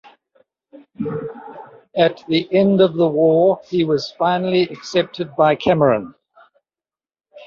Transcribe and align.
At 1.95 2.23
the 2.27 2.49
end 2.51 2.81
of 2.81 2.95
the 2.95 3.07
war 3.07 3.61
he 3.67 3.83
was 3.83 4.09
finally 4.13 4.63
accepted 4.63 5.35
by 5.35 5.53
Cameron. 5.53 6.15